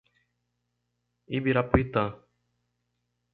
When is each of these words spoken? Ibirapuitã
Ibirapuitã 1.35 2.03